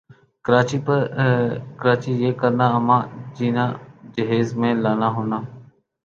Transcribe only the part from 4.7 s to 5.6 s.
لانا ہونا